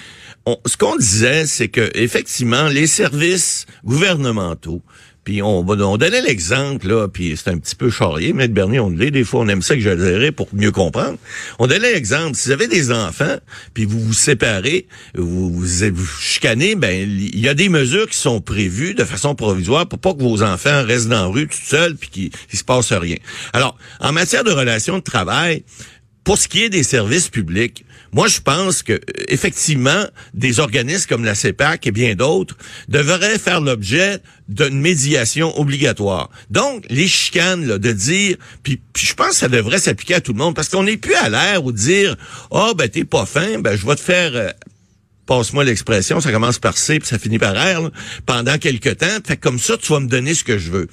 ce 0.67 0.77
qu'on 0.77 0.95
disait, 0.95 1.47
c'est 1.47 1.67
que 1.67 1.91
effectivement, 1.95 2.69
les 2.69 2.87
services 2.87 3.67
gouvernementaux, 3.85 4.83
puis 5.25 5.43
on, 5.43 5.67
on 5.69 5.97
donnait 5.97 6.23
l'exemple, 6.23 6.89
là, 6.89 7.09
puis 7.09 7.37
c'est 7.37 7.51
un 7.51 7.59
petit 7.59 7.75
peu 7.75 7.91
charrier, 7.91 8.33
mais 8.33 8.49
Bernier, 8.49 8.81
on 8.81 8.91
l'est, 8.91 9.11
des 9.11 9.25
fois 9.25 9.41
on 9.41 9.49
aime 9.49 9.63
ça 9.63 9.75
que 9.75 9.81
je 9.81 9.91
dirais 9.91 10.33
pour 10.33 10.49
mieux 10.53 10.73
comprendre. 10.73 11.19
On 11.59 11.67
donnait 11.67 11.93
l'exemple, 11.93 12.37
si 12.37 12.49
vous 12.49 12.53
avez 12.53 12.69
des 12.69 12.91
enfants, 12.91 13.37
puis 13.75 13.85
vous 13.85 14.01
vous 14.01 14.15
séparez, 14.15 14.87
vous 15.15 15.51
vous, 15.51 15.67
vous 15.93 16.07
chicanez, 16.07 16.75
ben 16.75 17.09
il 17.09 17.39
y 17.39 17.49
a 17.49 17.55
des 17.55 17.69
mesures 17.69 18.09
qui 18.09 18.17
sont 18.17 18.41
prévues 18.41 18.95
de 18.95 19.05
façon 19.05 19.35
provisoire 19.35 19.87
pour 19.87 19.99
pas 19.99 20.15
que 20.15 20.23
vos 20.23 20.43
enfants 20.43 20.85
restent 20.85 21.09
dans 21.09 21.23
la 21.23 21.27
rue 21.27 21.49
tout 21.49 21.59
seuls 21.63 21.97
puis 21.97 22.09
qu'il 22.09 22.59
se 22.59 22.65
passe 22.65 22.93
rien. 22.93 23.17
Alors, 23.53 23.77
en 24.01 24.13
matière 24.13 24.45
de 24.45 24.51
relations 24.51 24.99
de 24.99 25.03
travail, 25.03 25.65
pour 26.25 26.39
ce 26.39 26.49
qui 26.49 26.63
est 26.63 26.71
des 26.71 26.83
services 26.83 27.29
publics, 27.29 27.85
Moi, 28.13 28.27
je 28.27 28.41
pense 28.41 28.83
que 28.83 29.01
effectivement, 29.29 30.05
des 30.35 30.59
organismes 30.59 31.09
comme 31.09 31.25
la 31.25 31.35
CEPAC 31.35 31.87
et 31.87 31.93
bien 31.93 32.15
d'autres 32.15 32.57
devraient 32.89 33.39
faire 33.39 33.61
l'objet 33.61 34.19
d'une 34.49 34.81
médiation 34.81 35.59
obligatoire. 35.59 36.29
Donc, 36.51 36.85
les 36.91 37.07
chicanes, 37.07 37.79
de 37.79 37.93
dire, 37.93 38.37
puis, 38.63 38.81
je 38.97 39.15
pense 39.15 39.31
que 39.31 39.37
ça 39.37 39.49
devrait 39.49 39.79
s'appliquer 39.79 40.15
à 40.15 40.21
tout 40.21 40.33
le 40.33 40.39
monde, 40.39 40.57
parce 40.57 40.69
qu'on 40.69 40.83
n'est 40.83 40.97
plus 40.97 41.15
à 41.15 41.29
l'air 41.29 41.65
ou 41.65 41.73
dire, 41.73 42.17
oh, 42.51 42.73
ben 42.77 42.89
t'es 42.89 43.05
pas 43.05 43.27
fin, 43.27 43.61
ben 43.61 43.77
je 43.77 43.87
vais 43.87 43.95
te 43.95 44.01
faire 44.01 44.33
euh, 44.35 44.51
passe-moi 45.31 45.63
l'expression, 45.63 46.21
ça 46.21 46.33
commence 46.33 46.59
par 46.59 46.77
C 46.77 46.99
puis 46.99 47.07
ça 47.07 47.17
finit 47.17 47.39
par 47.39 47.55
R, 47.55 47.93
pendant 48.27 48.59
quelques 48.59 48.97
temps. 48.97 49.07
Fait 49.25 49.37
comme 49.37 49.61
ça, 49.61 49.77
tu 49.77 49.93
vas 49.93 50.01
me 50.01 50.09
donner 50.09 50.35
ce 50.35 50.43
que 50.43 50.59
je 50.59 50.73
veux. 50.73 50.89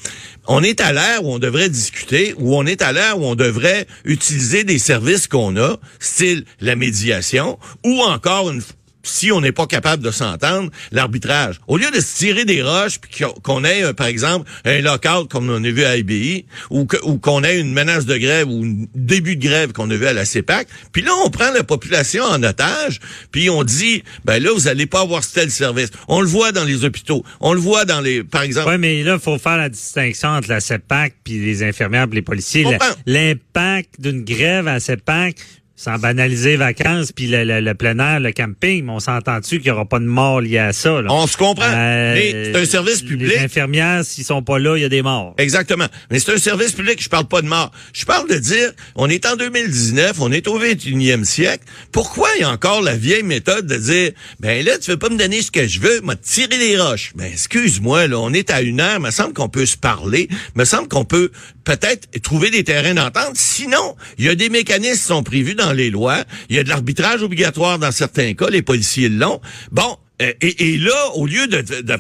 On 0.47 0.61
est 0.61 0.79
à 0.79 0.93
l'ère 0.93 1.23
où 1.23 1.33
on 1.33 1.39
devrait 1.39 1.69
discuter, 1.69 2.35
où 2.37 2.55
on 2.55 2.67
est 2.67 2.83
à 2.83 2.91
l'ère 2.91 3.17
où 3.17 3.25
on 3.25 3.33
devrait 3.33 3.87
utiliser 4.05 4.63
des 4.63 4.77
services 4.77 5.27
qu'on 5.27 5.57
a, 5.57 5.77
style 5.99 6.45
la 6.61 6.75
médiation, 6.75 7.57
ou 7.83 7.99
encore 8.01 8.51
une 8.51 8.61
si 9.07 9.31
on 9.31 9.41
n'est 9.41 9.51
pas 9.51 9.67
capable 9.67 10.03
de 10.03 10.11
s'entendre, 10.11 10.71
l'arbitrage. 10.91 11.59
Au 11.67 11.77
lieu 11.77 11.89
de 11.91 11.99
se 11.99 12.15
tirer 12.17 12.45
des 12.45 12.61
roches, 12.61 12.99
puis 12.99 13.25
qu'on 13.43 13.63
ait, 13.63 13.83
euh, 13.83 13.93
par 13.93 14.07
exemple, 14.07 14.49
un 14.65 14.81
lockout 14.81 15.29
comme 15.29 15.49
on 15.49 15.63
a 15.63 15.69
vu 15.69 15.83
à 15.83 15.97
IBI, 15.97 16.45
ou 16.69 16.85
qu'on 16.85 17.43
ait 17.43 17.59
une 17.59 17.73
menace 17.73 18.05
de 18.05 18.17
grève 18.17 18.49
ou 18.49 18.63
un 18.63 18.85
début 18.95 19.35
de 19.35 19.47
grève 19.47 19.71
qu'on 19.71 19.89
a 19.89 19.95
vu 19.95 20.05
à 20.05 20.13
la 20.13 20.25
CEPAC, 20.25 20.67
puis 20.91 21.01
là, 21.01 21.11
on 21.25 21.29
prend 21.29 21.51
la 21.51 21.63
population 21.63 22.23
en 22.23 22.41
otage, 22.43 22.99
puis 23.31 23.49
on 23.49 23.63
dit, 23.63 24.03
ben 24.25 24.41
là, 24.41 24.51
vous 24.53 24.67
allez 24.67 24.85
pas 24.85 25.01
avoir 25.01 25.25
tel 25.25 25.51
service. 25.51 25.89
On 26.07 26.21
le 26.21 26.27
voit 26.27 26.51
dans 26.51 26.63
les 26.63 26.85
hôpitaux. 26.85 27.23
On 27.39 27.53
le 27.53 27.59
voit 27.59 27.85
dans 27.85 28.01
les, 28.01 28.23
par 28.23 28.41
exemple... 28.41 28.69
Oui, 28.69 28.77
mais 28.77 29.03
là, 29.03 29.15
il 29.15 29.19
faut 29.19 29.37
faire 29.37 29.57
la 29.57 29.69
distinction 29.69 30.29
entre 30.29 30.49
la 30.49 30.59
CEPAC 30.59 31.15
puis 31.23 31.39
les 31.39 31.63
infirmières 31.63 32.07
et 32.11 32.15
les 32.15 32.21
policiers. 32.21 32.65
L'impact 33.05 33.99
d'une 33.99 34.23
grève 34.23 34.67
à 34.67 34.73
la 34.73 34.79
CEPAC, 34.79 35.35
sans 35.77 35.99
banaliser 35.99 36.55
vacances, 36.55 37.11
puis 37.11 37.27
le, 37.27 37.43
le, 37.61 37.73
plein 37.75 37.99
air, 37.99 38.19
le 38.19 38.31
camping, 38.31 38.83
mais 38.83 38.91
on 38.91 38.99
s'entend-tu 38.99 39.57
qu'il 39.59 39.65
n'y 39.65 39.69
aura 39.69 39.85
pas 39.85 39.99
de 39.99 40.05
mort 40.05 40.41
liée 40.41 40.57
à 40.57 40.73
ça? 40.73 41.03
Là? 41.03 41.07
On 41.11 41.27
se 41.27 41.37
comprend. 41.37 41.69
Euh, 41.69 42.15
mais 42.15 42.45
c'est 42.45 42.55
un 42.55 42.65
service 42.65 43.03
public. 43.03 43.29
Les 43.29 43.43
infirmières, 43.43 44.03
s'ils 44.03 44.25
sont 44.25 44.41
pas 44.41 44.57
là, 44.57 44.75
il 44.75 44.81
y 44.81 44.85
a 44.85 44.89
des 44.89 45.03
morts. 45.03 45.35
Exactement. 45.37 45.85
Mais 46.09 46.17
c'est 46.17 46.33
un 46.33 46.39
service 46.39 46.71
public, 46.71 47.01
je 47.01 47.09
parle 47.09 47.27
pas 47.27 47.43
de 47.43 47.47
mort. 47.47 47.71
Je 47.93 48.05
parle 48.05 48.27
de 48.27 48.37
dire, 48.39 48.71
on 48.95 49.07
est 49.07 49.27
en 49.27 49.35
2019, 49.35 50.19
on 50.19 50.31
est 50.31 50.47
au 50.47 50.59
21e 50.59 51.23
siècle. 51.23 51.63
Pourquoi 51.91 52.27
il 52.37 52.41
y 52.41 52.43
a 52.43 52.49
encore 52.49 52.81
la 52.81 52.95
vieille 52.95 53.21
méthode 53.21 53.67
de 53.67 53.75
dire, 53.75 54.11
ben 54.39 54.65
là, 54.65 54.79
tu 54.79 54.89
veux 54.89 54.97
pas 54.97 55.09
me 55.09 55.17
donner 55.17 55.43
ce 55.43 55.51
que 55.51 55.67
je 55.67 55.79
veux, 55.79 56.01
m'a 56.01 56.15
tiré 56.15 56.57
les 56.57 56.79
roches. 56.79 57.11
Ben 57.15 57.31
excuse-moi, 57.31 58.07
là, 58.07 58.19
on 58.19 58.33
est 58.33 58.49
à 58.49 58.61
une 58.61 58.81
heure, 58.81 58.99
me 58.99 59.11
semble 59.11 59.33
qu'on 59.33 59.49
peut 59.49 59.67
se 59.67 59.77
parler, 59.77 60.27
me 60.55 60.65
semble 60.65 60.87
qu'on 60.87 61.05
peut 61.05 61.29
peut-être 61.65 62.09
trouver 62.21 62.49
des 62.49 62.63
terrains 62.63 62.95
d'entente. 62.95 63.35
Sinon, 63.35 63.95
il 64.17 64.25
y 64.25 64.29
a 64.29 64.35
des 64.35 64.49
mécanismes 64.49 64.93
qui 64.93 65.07
sont 65.07 65.21
prévus 65.21 65.53
dans 65.53 65.66
les 65.73 65.89
lois. 65.89 66.23
Il 66.49 66.55
y 66.55 66.59
a 66.59 66.63
de 66.63 66.69
l'arbitrage 66.69 67.23
obligatoire 67.23 67.79
dans 67.79 67.91
certains 67.91 68.33
cas. 68.33 68.49
Les 68.49 68.61
policiers 68.61 69.09
l'ont. 69.09 69.41
Bon, 69.71 69.97
euh, 70.21 70.33
et, 70.41 70.73
et, 70.73 70.77
là, 70.77 71.11
au 71.13 71.27
lieu 71.27 71.47
de, 71.47 71.61
de, 71.61 71.95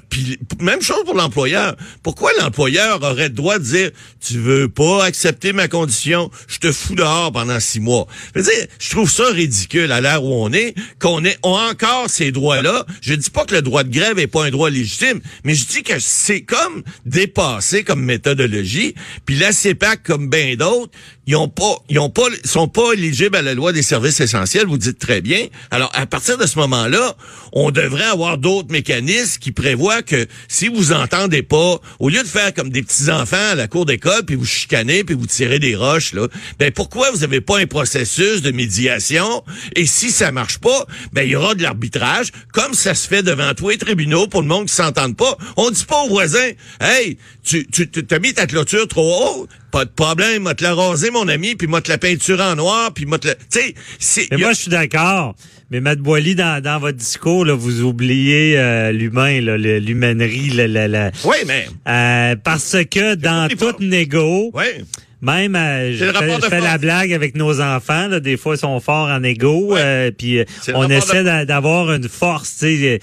même 0.59 0.81
chose 0.81 1.03
pour 1.05 1.13
l'employeur. 1.13 1.75
Pourquoi 2.01 2.31
l'employeur 2.39 3.03
aurait 3.03 3.27
le 3.27 3.35
droit 3.35 3.59
de 3.59 3.63
dire 3.63 3.91
tu 4.19 4.39
veux 4.39 4.67
pas 4.67 5.03
accepter 5.05 5.53
ma 5.53 5.67
condition, 5.67 6.31
je 6.47 6.57
te 6.57 6.71
fous 6.71 6.95
dehors 6.95 7.31
pendant 7.31 7.59
six 7.59 7.79
mois. 7.79 8.07
Je, 8.33 8.39
veux 8.39 8.45
dire, 8.45 8.67
je 8.79 8.89
trouve 8.89 9.09
ça 9.09 9.29
ridicule 9.29 9.91
à 9.91 10.01
l'heure 10.01 10.23
où 10.23 10.33
on 10.33 10.51
est, 10.51 10.73
qu'on 10.99 11.23
ait 11.25 11.37
encore 11.43 12.09
ces 12.09 12.31
droits-là. 12.31 12.85
Je 13.01 13.13
dis 13.13 13.29
pas 13.29 13.45
que 13.45 13.53
le 13.53 13.61
droit 13.61 13.83
de 13.83 13.91
grève 13.91 14.17
est 14.17 14.27
pas 14.27 14.45
un 14.45 14.49
droit 14.49 14.71
légitime, 14.71 15.21
mais 15.43 15.53
je 15.53 15.67
dis 15.67 15.83
que 15.83 15.99
c'est 15.99 16.41
comme 16.41 16.83
dépassé 17.05 17.83
comme 17.83 18.03
méthodologie. 18.03 18.95
Puis 19.25 19.35
la 19.35 19.51
CEPAC, 19.51 20.01
comme 20.01 20.29
bien 20.29 20.55
d'autres, 20.55 20.91
ils 21.27 21.35
ont 21.35 21.49
pas, 21.49 21.75
ils 21.89 21.99
ont 21.99 22.09
pas, 22.09 22.23
sont 22.45 22.69
pas 22.69 22.93
éligibles 22.93 23.35
à 23.35 23.41
la 23.41 23.53
loi 23.53 23.73
des 23.73 23.83
services 23.83 24.21
essentiels. 24.21 24.65
Vous 24.65 24.77
dites 24.77 24.97
très 24.97 25.19
bien. 25.19 25.47
Alors 25.71 25.91
à 25.93 26.05
partir 26.05 26.37
de 26.37 26.45
ce 26.45 26.57
moment-là, 26.59 27.15
on 27.51 27.69
devrait 27.69 28.05
avoir 28.05 28.37
d'autres 28.37 28.71
mécanismes 28.71 29.37
qui 29.39 29.51
prévoient 29.51 30.01
que 30.01 30.25
si 30.47 30.69
vous 30.69 30.93
entendez 30.93 31.43
pas, 31.43 31.79
au 31.99 32.07
lieu 32.07 32.23
de 32.23 32.27
faire 32.27 32.53
comme 32.53 32.69
des 32.69 32.81
petits 32.81 33.11
enfants 33.11 33.51
à 33.51 33.55
la 33.55 33.67
cour 33.67 33.85
d'école 33.85 34.23
puis 34.25 34.35
vous 34.35 34.45
chicanez 34.45 35.03
puis 35.03 35.15
vous 35.15 35.27
tirez 35.27 35.59
des 35.59 35.75
roches 35.75 36.13
là, 36.13 36.27
ben 36.59 36.71
pourquoi 36.71 37.11
vous 37.11 37.25
avez 37.25 37.41
pas 37.41 37.59
un 37.59 37.67
processus 37.67 38.41
de 38.41 38.51
médiation? 38.51 39.43
Et 39.75 39.85
si 39.85 40.11
ça 40.11 40.31
marche 40.31 40.59
pas, 40.59 40.85
ben 41.11 41.23
il 41.23 41.31
y 41.31 41.35
aura 41.35 41.55
de 41.55 41.61
l'arbitrage 41.61 42.31
comme 42.53 42.73
ça 42.73 42.95
se 42.95 43.05
fait 43.05 43.21
devant 43.21 43.53
tous 43.53 43.69
les 43.69 43.77
tribunaux 43.77 44.27
pour 44.27 44.41
le 44.41 44.47
monde 44.47 44.67
qui 44.67 44.75
s'entende 44.75 45.17
pas. 45.17 45.37
On 45.57 45.71
dit 45.71 45.83
pas 45.83 46.03
aux 46.03 46.09
voisins, 46.09 46.51
hey, 46.79 47.17
tu 47.43 47.67
tu 47.67 47.89
t'as 47.89 48.19
mis 48.19 48.33
ta 48.33 48.47
clôture 48.47 48.87
trop 48.87 49.25
haut, 49.25 49.47
pas 49.71 49.85
de 49.85 49.89
problème, 49.89 50.43
m'a 50.43 50.53
te 50.53 50.63
la 50.63 50.73
rasé, 50.73 51.11
mon 51.11 51.27
ami, 51.27 51.55
puis 51.55 51.67
m'a 51.67 51.81
te 51.81 51.89
la 51.89 51.97
peinture 51.97 52.39
en 52.41 52.55
noir, 52.55 52.93
puis 52.93 53.05
m'a 53.05 53.17
te 53.17 53.27
la... 53.27 53.35
Tu 53.35 53.75
sais, 53.99 54.27
Mais 54.31 54.37
moi, 54.37 54.53
je 54.53 54.61
suis 54.61 54.71
d'accord. 54.71 55.35
Mais 55.69 55.81
Matt 55.81 55.99
Boily, 55.99 56.35
dans, 56.35 56.61
dans 56.63 56.79
votre 56.79 56.97
discours, 56.97 57.43
là, 57.43 57.53
vous 57.53 57.81
oubliez 57.81 58.57
euh, 58.57 58.91
l'humain, 58.91 59.41
l'humainerie, 59.41 60.49
la, 60.51 60.67
la, 60.67 60.87
la... 60.87 61.11
Oui, 61.25 61.37
mais... 61.45 61.67
Euh, 61.87 62.35
parce 62.41 62.77
que 62.89 63.15
dans 63.15 63.49
toute 63.49 63.81
négo... 63.81 64.51
Oui. 64.53 64.85
Même, 65.21 65.55
euh, 65.55 65.93
je 65.93 66.05
fais, 66.47 66.61
la 66.61 66.77
blague 66.77 67.11
avec 67.11 67.35
nos 67.35 67.59
enfants. 67.59 68.07
Là, 68.07 68.19
des 68.19 68.37
fois, 68.37 68.53
ils 68.55 68.59
sont 68.59 68.79
forts 68.79 69.09
en 69.09 69.23
égo. 69.23 69.75
Euh, 69.75 70.11
puis 70.11 70.43
on 70.73 70.87
essaie 70.89 71.23
d'avoir 71.45 71.91
une 71.91 72.07
force. 72.07 72.63
Euh, 72.63 72.97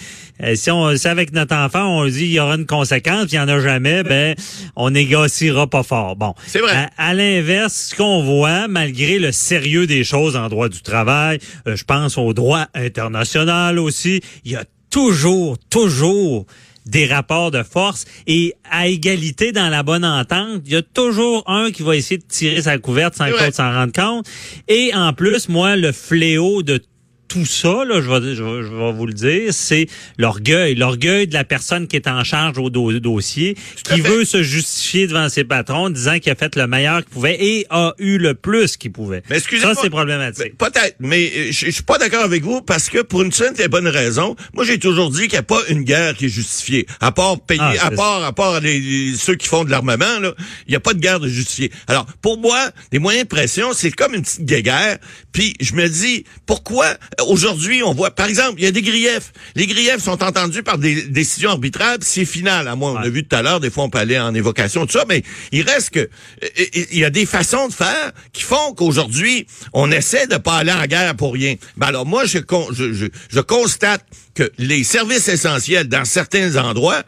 si 0.55 0.71
on, 0.71 0.97
si 0.97 1.09
avec 1.09 1.33
notre 1.33 1.57
enfant, 1.57 1.99
on 1.99 2.07
dit 2.07 2.27
il 2.27 2.33
y 2.33 2.41
aura 2.41 2.55
une 2.55 2.67
conséquence, 2.67 3.27
il 3.33 3.35
n'y 3.35 3.41
en 3.41 3.49
a 3.49 3.61
jamais, 3.61 4.03
ben 4.03 4.35
on 4.77 4.91
négociera 4.91 5.67
pas 5.67 5.83
fort. 5.83 6.15
Bon, 6.15 6.35
c'est 6.47 6.61
vrai. 6.61 6.89
À, 6.97 7.15
l'inverse, 7.15 7.91
ce 7.91 7.95
qu'on 7.97 8.23
voit, 8.23 8.69
malgré 8.69 9.19
le 9.19 9.33
sérieux 9.33 9.87
des 9.87 10.05
choses 10.05 10.37
en 10.37 10.49
droit 10.49 10.69
du 10.69 10.83
travail, 10.83 11.39
je 11.67 11.83
pense 11.85 12.17
au 12.17 12.33
droit 12.33 12.67
international 12.75 13.79
aussi, 13.79 14.21
il 14.45 14.53
y 14.53 14.57
a 14.57 14.65
toujours, 14.91 15.59
toujours 15.71 16.47
des 16.87 17.07
rapports 17.07 17.51
de 17.51 17.63
force 17.63 18.05
et 18.27 18.55
à 18.71 18.89
égalité 18.89 19.53
dans 19.53 19.69
la 19.69 19.83
bonne 19.83 20.05
entente, 20.05 20.63
il 20.67 20.73
y 20.73 20.77
a 20.77 20.83
toujours 20.83 21.43
un 21.49 21.71
qui 21.71 21.83
va 21.83 21.97
essayer 21.97 22.19
de 22.19 22.25
tirer 22.27 22.63
sa 22.63 22.79
couverte 22.79 23.15
sans 23.15 23.31
qu'on 23.31 23.53
s'en 23.53 23.73
rende 23.73 23.93
compte. 23.93 24.27
Et 24.69 24.93
en 24.95 25.13
plus, 25.13 25.49
moi, 25.49 25.77
le 25.77 25.93
fléau 25.93 26.63
de 26.63 26.81
tout 27.35 27.47
ça, 27.47 27.85
là, 27.85 28.01
je, 28.01 28.09
vais, 28.09 28.37
je, 28.37 28.45
vais, 28.45 28.93
vous 28.93 29.07
le 29.07 29.13
dire, 29.13 29.53
c'est 29.53 29.89
l'orgueil. 30.19 30.77
L'orgueil 30.77 31.27
de 31.27 31.35
la 31.35 31.43
personne 31.43 31.89
qui 31.89 31.97
est 31.97 32.07
en 32.07 32.23
charge 32.23 32.59
au 32.59 32.71
dossier, 32.71 33.57
qui 33.83 34.01
veut 34.01 34.25
se 34.25 34.45
justifier 34.45 35.09
devant 35.09 35.29
ses 35.29 35.43
patrons, 35.43 35.91
disant 35.91 36.21
qu'il 36.21 36.31
a 36.31 36.37
fait 36.37 36.55
le 36.55 36.69
meilleur 36.69 36.99
qu'il 36.99 37.11
pouvait 37.11 37.37
et 37.45 37.67
a 37.71 37.93
eu 37.99 38.19
le 38.19 38.35
plus 38.35 38.77
qu'il 38.77 38.93
pouvait. 38.93 39.25
Mais 39.31 39.41
ça, 39.41 39.75
c'est 39.75 39.91
problématique. 39.91 40.57
Peut-être, 40.57 40.95
mais 41.01 41.33
euh, 41.37 41.47
je, 41.51 41.67
je 41.67 41.71
suis 41.73 41.83
pas 41.83 41.99
d'accord 41.99 42.23
avec 42.23 42.45
vous 42.45 42.63
parce 42.63 42.89
que 42.89 43.03
pour 43.03 43.23
une 43.23 43.33
simple 43.33 43.61
et 43.61 43.67
bonne 43.67 43.89
raison, 43.89 44.37
moi 44.53 44.65
j'ai 44.65 44.79
toujours 44.79 45.11
dit 45.11 45.23
qu'il 45.23 45.33
n'y 45.33 45.39
a 45.39 45.43
pas 45.43 45.61
une 45.69 45.83
guerre 45.83 46.15
qui 46.15 46.27
est 46.27 46.29
justifiée. 46.29 46.87
À 47.01 47.11
part 47.11 47.41
payer, 47.41 47.61
ah, 47.61 47.87
à 47.87 47.91
part, 47.91 48.23
à 48.23 48.33
part 48.33 48.61
les, 48.61 49.15
ceux 49.17 49.35
qui 49.35 49.49
font 49.49 49.65
de 49.65 49.71
l'armement, 49.73 50.21
là, 50.21 50.35
il 50.69 50.71
n'y 50.71 50.77
a 50.77 50.81
pas 50.81 50.95
de 50.95 51.01
guerre 51.01 51.19
de 51.19 51.29
justifiée. 51.29 51.73
Alors, 51.89 52.07
pour 52.23 52.39
moi, 52.39 52.71
les 52.93 53.01
moyens 53.01 53.25
de 53.25 53.29
pression, 53.29 53.73
c'est 53.73 53.91
comme 53.91 54.15
une 54.15 54.23
petite 54.23 54.45
guerre. 54.45 54.99
Puis 55.33 55.55
je 55.61 55.75
me 55.75 55.89
dis, 55.89 56.25
pourquoi 56.47 56.87
aujourd'hui, 57.29 57.83
on 57.83 57.95
voit, 57.95 58.11
par 58.11 58.27
exemple, 58.27 58.55
il 58.59 58.65
y 58.65 58.67
a 58.67 58.71
des 58.71 58.83
griefs. 58.83 59.33
Les 59.55 59.67
griefs 59.67 60.03
sont 60.03 60.23
entendus 60.23 60.63
par 60.63 60.79
des 60.79 61.03
décisions 61.03 61.51
arbitraires, 61.51 61.97
c'est 62.01 62.25
final. 62.25 62.69
À 62.69 62.77
moi, 62.77 62.93
on 62.93 62.97
a 62.97 63.09
vu 63.09 63.27
tout 63.27 63.37
à 63.37 63.43
l'heure, 63.43 63.61
des 63.61 63.71
fois, 63.71 63.85
on 63.85 63.91
peut 63.91 63.99
aller 63.99 64.19
en 64.19 64.35
évocation, 64.35 64.87
tout 64.87 64.99
ça, 64.99 65.05
mais 65.09 65.23
il 65.53 65.63
reste 65.63 65.91
que, 65.91 66.09
il 66.93 66.99
y 66.99 67.05
a 67.05 67.11
des 67.11 67.27
façons 67.27 67.69
de 67.69 67.73
faire 67.73 68.13
qui 68.33 68.43
font 68.43 68.75
qu'aujourd'hui, 68.75 69.47
on 69.73 69.91
essaie 69.91 70.27
de 70.27 70.37
pas 70.37 70.57
aller 70.57 70.73
en 70.73 70.85
guerre 70.85 71.15
pour 71.17 71.35
rien. 71.35 71.55
Ben 71.77 71.89
alors, 71.89 72.07
moi, 72.07 72.25
je, 72.25 72.39
je, 72.73 73.09
je, 73.31 73.41
constate 73.41 74.05
que 74.35 74.51
les 74.59 74.85
services 74.85 75.29
essentiels 75.29 75.89
dans 75.89 76.05
certains 76.05 76.57
endroits 76.57 77.03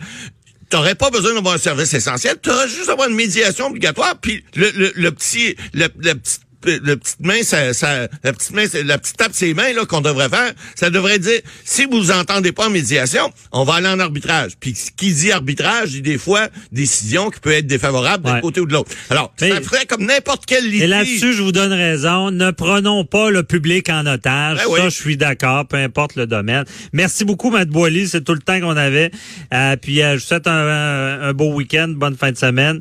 T'aurais 0.69 0.97
pas 0.97 1.11
besoin 1.11 1.33
d'avoir 1.33 1.55
un 1.55 1.59
service 1.59 1.95
essentiel, 1.95 2.39
tu 2.43 2.51
aurais 2.51 2.69
juste 2.69 2.89
avoir 2.89 3.09
une 3.09 3.15
médiation 3.15 3.67
obligatoire, 3.67 4.19
puis 4.21 4.43
le, 4.57 4.73
le, 4.73 4.93
le 4.97 5.13
petit, 5.13 5.55
le, 5.73 5.87
le 5.99 6.15
petit 6.15 6.41
la 6.65 6.97
petite 6.97 7.21
main, 7.21 7.43
ça, 7.43 7.75
ça, 7.75 8.09
la 8.23 8.33
petite 8.33 8.53
main, 8.53 8.65
la 8.85 8.99
petite 8.99 9.17
tape 9.17 9.33
ses 9.33 9.55
mains 9.55 9.73
là 9.73 9.85
qu'on 9.87 10.01
devrait 10.01 10.29
faire, 10.29 10.53
ça 10.75 10.91
devrait 10.91 11.19
dire 11.19 11.41
si 11.65 11.85
vous 11.87 12.11
entendez 12.11 12.53
pas 12.53 12.67
en 12.67 12.71
médiation, 12.71 13.33
on 13.53 13.65
va 13.65 13.75
aller 13.75 13.89
en 13.89 14.01
arbitrage. 14.01 14.53
Puis 14.59 14.75
qui 14.97 15.13
dit 15.13 15.33
arbitrage 15.33 15.91
dit 15.91 16.03
des 16.03 16.19
fois 16.19 16.49
décision 16.73 17.31
qui 17.31 17.41
peut 17.41 17.53
être 17.53 17.67
défavorable 17.67 18.25
d'un 18.25 18.41
côté 18.41 18.61
ou 18.61 18.67
de 18.67 18.73
l'autre. 18.73 18.91
Alors, 19.11 19.33
ça 19.37 19.61
ferait 19.61 19.87
comme 19.87 20.05
n'importe 20.05 20.45
quel 20.47 20.65
litige. 20.65 20.83
Et 20.83 20.87
là-dessus, 20.87 21.33
je 21.33 21.43
vous 21.43 21.53
donne 21.53 21.73
raison. 21.73 22.31
Ne 22.31 22.51
prenons 22.51 23.05
pas 23.05 23.31
le 23.31 23.43
public 23.43 23.89
en 23.89 24.07
otage. 24.07 24.59
Ben 24.59 24.77
ça, 24.77 24.89
je 24.89 24.95
suis 24.95 25.17
d'accord, 25.17 25.67
peu 25.67 25.77
importe 25.77 26.17
le 26.17 26.27
domaine. 26.27 26.65
Merci 26.93 27.25
beaucoup, 27.25 27.51
Matt 27.51 27.69
Boily. 27.69 28.09
C'est 28.09 28.23
tout 28.23 28.35
le 28.35 28.41
temps 28.41 28.61
qu'on 28.61 28.77
avait. 28.77 29.11
Euh, 29.53 29.77
puis, 29.77 30.03
euh, 30.03 30.13
je 30.13 30.23
vous 30.23 30.27
souhaite 30.27 30.47
un, 30.47 31.21
un 31.23 31.33
beau 31.33 31.53
week-end, 31.53 31.89
bonne 31.89 32.17
fin 32.17 32.33
de 32.33 32.37
semaine. 32.37 32.81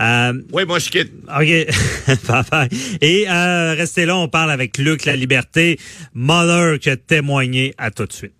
Euh, 0.00 0.32
oui, 0.52 0.64
moi, 0.66 0.78
je 0.78 0.90
quitte. 0.90 1.12
OK. 1.28 1.46
Et 3.02 3.28
euh, 3.28 3.74
restez 3.74 4.06
là, 4.06 4.16
on 4.16 4.28
parle 4.28 4.50
avec 4.50 4.78
Luc 4.78 5.04
La 5.04 5.14
Liberté, 5.14 5.78
Mother, 6.14 6.78
qui 6.78 6.90
a 6.90 6.96
témoigné. 6.96 7.74
À 7.76 7.90
tout 7.90 8.06
de 8.06 8.12
suite. 8.12 8.39